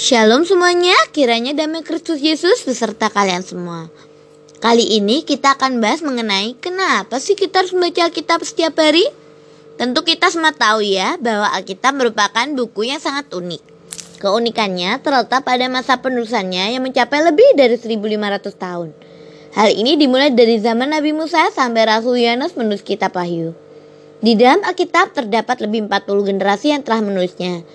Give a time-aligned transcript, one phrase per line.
[0.00, 3.92] Shalom semuanya, kiranya damai Kristus Yesus beserta kalian semua.
[4.56, 9.04] Kali ini kita akan bahas mengenai kenapa sih kita harus membaca Alkitab setiap hari?
[9.76, 13.60] Tentu kita semua tahu ya bahwa Alkitab merupakan buku yang sangat unik.
[14.24, 18.96] Keunikannya terletak pada masa penulisannya yang mencapai lebih dari 1500 tahun.
[19.52, 23.52] Hal ini dimulai dari zaman Nabi Musa sampai Rasul Yohanes menulis kitab Wahyu.
[24.24, 27.68] Di dalam Alkitab terdapat lebih 40 generasi yang telah menulisnya.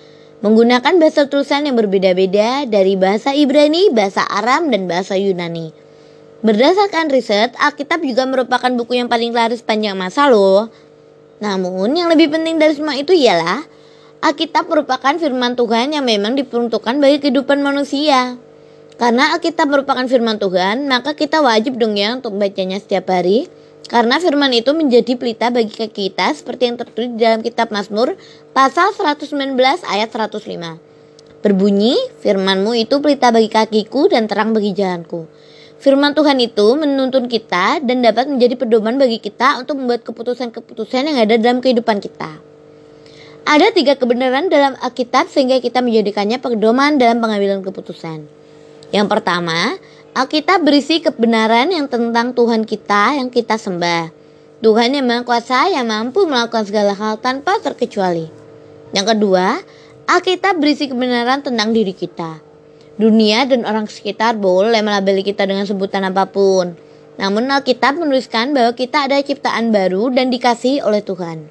[0.44, 5.72] Menggunakan bahasa tulisan yang berbeda-beda dari bahasa Ibrani, bahasa Aram, dan bahasa Yunani.
[6.44, 10.68] Berdasarkan riset, Alkitab juga merupakan buku yang paling laris sepanjang masa loh.
[11.40, 13.64] Namun, yang lebih penting dari semua itu ialah
[14.20, 18.36] Alkitab merupakan firman Tuhan yang memang diperuntukkan bagi kehidupan manusia.
[19.00, 23.48] Karena Alkitab merupakan firman Tuhan, maka kita wajib dong ya untuk membacanya setiap hari.
[23.86, 28.18] Karena firman itu menjadi pelita bagi kita seperti yang tertulis dalam kitab Mazmur
[28.50, 29.54] pasal 119
[29.86, 30.42] ayat 105.
[31.46, 35.30] Berbunyi, firmanmu itu pelita bagi kakiku dan terang bagi jalanku.
[35.78, 41.22] Firman Tuhan itu menuntun kita dan dapat menjadi pedoman bagi kita untuk membuat keputusan-keputusan yang
[41.22, 42.42] ada dalam kehidupan kita.
[43.46, 48.26] Ada tiga kebenaran dalam Alkitab sehingga kita menjadikannya pedoman dalam pengambilan keputusan.
[48.90, 49.78] Yang pertama,
[50.16, 54.08] Alkitab berisi kebenaran yang tentang Tuhan kita yang kita sembah.
[54.64, 58.24] Tuhan yang Maha Kuasa yang mampu melakukan segala hal tanpa terkecuali.
[58.96, 59.60] Yang kedua,
[60.08, 62.40] Alkitab berisi kebenaran tentang diri kita.
[62.96, 66.72] Dunia dan orang sekitar boleh melabeli kita dengan sebutan apa pun.
[67.20, 71.44] Namun Alkitab menuliskan bahwa kita ada ciptaan baru dan dikasihi oleh Tuhan.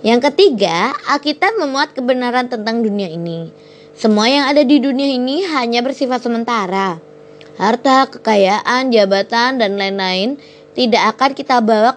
[0.00, 3.52] Yang ketiga, Alkitab memuat kebenaran tentang dunia ini.
[3.92, 7.12] Semua yang ada di dunia ini hanya bersifat sementara.
[7.54, 10.42] Harta, kekayaan, jabatan, dan lain-lain
[10.74, 11.94] tidak akan kita bawa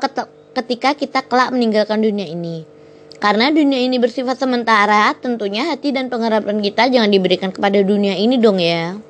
[0.53, 2.65] ketika kita kelak meninggalkan dunia ini.
[3.17, 8.37] Karena dunia ini bersifat sementara, tentunya hati dan pengharapan kita jangan diberikan kepada dunia ini
[8.37, 9.01] dong ya.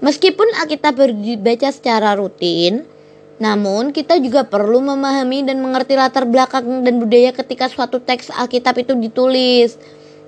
[0.00, 2.88] Meskipun Alkitab dibaca secara rutin,
[3.38, 8.74] namun, kita juga perlu memahami dan mengerti latar belakang dan budaya ketika suatu teks Alkitab
[8.82, 9.78] itu ditulis.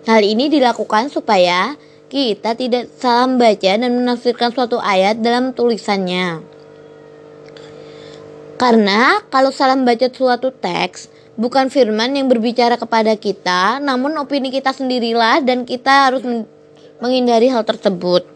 [0.07, 1.75] Hal ini dilakukan supaya
[2.11, 6.43] kita tidak salah membaca dan menafsirkan suatu ayat dalam tulisannya.
[8.59, 14.75] Karena kalau salah membaca suatu teks, bukan firman yang berbicara kepada kita, namun opini kita
[14.75, 16.21] sendirilah dan kita harus
[17.01, 18.27] menghindari hal tersebut.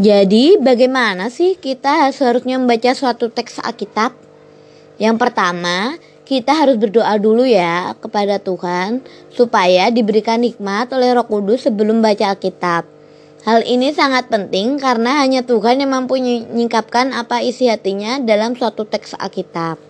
[0.00, 4.14] Jadi, bagaimana sih kita seharusnya membaca suatu teks Alkitab?
[4.96, 5.98] Yang pertama,
[6.30, 9.02] kita harus berdoa dulu ya kepada Tuhan
[9.34, 12.86] supaya diberikan nikmat oleh Roh Kudus sebelum baca Alkitab.
[13.42, 18.86] Hal ini sangat penting karena hanya Tuhan yang mampu menyingkapkan apa isi hatinya dalam suatu
[18.86, 19.82] teks Alkitab.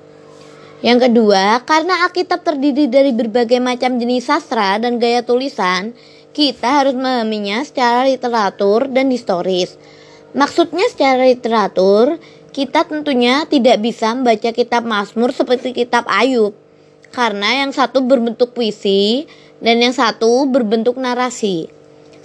[0.81, 5.93] Yang kedua, karena Alkitab terdiri dari berbagai macam jenis sastra dan gaya tulisan,
[6.33, 9.77] kita harus memahaminya secara literatur dan historis.
[10.33, 12.17] Maksudnya secara literatur,
[12.51, 16.51] kita tentunya tidak bisa membaca kitab Mazmur seperti kitab Ayub.
[17.11, 19.27] Karena yang satu berbentuk puisi
[19.59, 21.71] dan yang satu berbentuk narasi.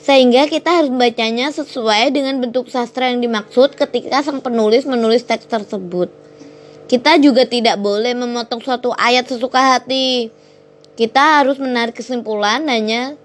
[0.01, 5.49] Sehingga kita harus membacanya sesuai dengan bentuk sastra yang dimaksud ketika sang penulis menulis teks
[5.49, 6.13] tersebut.
[6.85, 10.29] Kita juga tidak boleh memotong suatu ayat sesuka hati.
[10.93, 13.17] Kita harus menarik kesimpulan hanya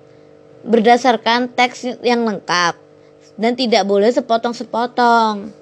[0.65, 2.81] berdasarkan teks yang lengkap
[3.37, 5.60] dan tidak boleh sepotong-sepotong.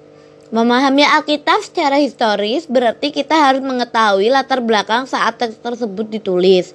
[0.49, 6.73] Memahami Alkitab secara historis berarti kita harus mengetahui latar belakang saat teks tersebut ditulis.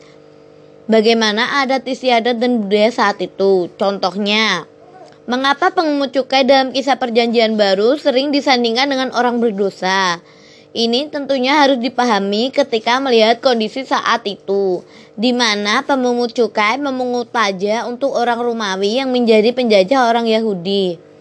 [0.87, 3.67] Bagaimana adat istiadat dan budaya saat itu?
[3.75, 4.63] Contohnya,
[5.27, 10.23] mengapa pengemut cukai dalam kisah perjanjian baru sering disandingkan dengan orang berdosa?
[10.71, 14.87] Ini tentunya harus dipahami ketika melihat kondisi saat itu,
[15.19, 21.14] di mana pemungut cukai memungut pajak untuk orang Romawi yang menjadi penjajah orang Yahudi.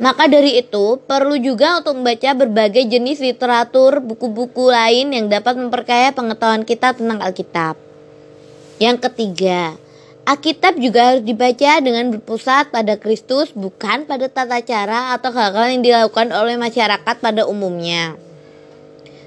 [0.00, 6.08] Maka dari itu, perlu juga untuk membaca berbagai jenis literatur, buku-buku lain yang dapat memperkaya
[6.16, 7.76] pengetahuan kita tentang Alkitab.
[8.80, 9.76] Yang ketiga,
[10.24, 15.84] Alkitab juga harus dibaca dengan berpusat pada Kristus, bukan pada tata cara atau hal-hal yang
[15.84, 18.16] dilakukan oleh masyarakat pada umumnya.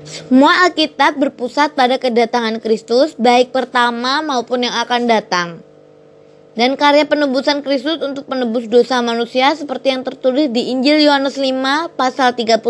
[0.09, 5.61] Semua Alkitab berpusat pada kedatangan Kristus, baik pertama maupun yang akan datang.
[6.53, 11.97] Dan karya penebusan Kristus untuk penebus dosa manusia seperti yang tertulis di Injil Yohanes 5
[11.97, 12.61] pasal 39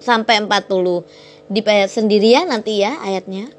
[0.00, 1.04] sampai 40.
[1.52, 3.52] Dibayar sendiri ya nanti ya ayatnya.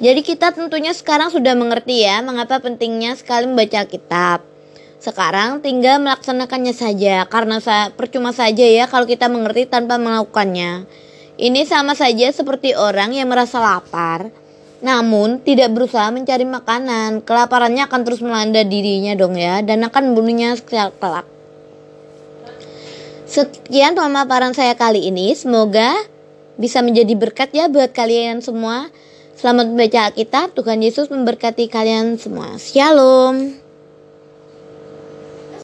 [0.00, 4.40] Jadi kita tentunya sekarang sudah mengerti ya mengapa pentingnya sekali membaca Alkitab.
[4.96, 10.88] Sekarang tinggal melaksanakannya saja karena saya percuma saja ya kalau kita mengerti tanpa melakukannya.
[11.36, 14.32] Ini sama saja seperti orang yang merasa lapar,
[14.84, 17.24] namun tidak berusaha mencari makanan.
[17.24, 21.24] Kelaparannya akan terus melanda dirinya dong ya dan akan membunuhnya kelak.
[23.24, 25.32] Sekian pemaparan saya kali ini.
[25.32, 25.96] Semoga
[26.60, 28.92] bisa menjadi berkat ya buat kalian semua.
[29.34, 30.52] Selamat membaca Alkitab.
[30.52, 32.60] Tuhan Yesus memberkati kalian semua.
[32.60, 33.63] Shalom.